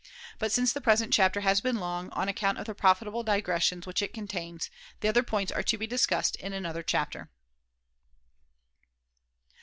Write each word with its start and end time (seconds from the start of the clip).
But 0.39 0.51
since 0.51 0.73
the 0.73 0.81
present 0.81 1.13
chapter 1.13 1.41
has 1.41 1.61
been 1.61 1.75
long, 1.75 2.09
on 2.13 2.27
account 2.27 2.57
of 2.57 2.65
the 2.65 2.73
profitable 2.73 3.21
digressions 3.21 3.85
which 3.85 4.01
it 4.01 4.15
contains, 4.15 4.71
the 5.01 5.07
other 5.07 5.21
points 5.21 5.51
are 5.51 5.61
to 5.61 5.77
be 5.77 5.85
discussed 5.85 6.35
in 6.37 6.53
another 6.53 6.81
chapter, 6.81 7.19
5 7.19 7.25
f. 7.27 7.33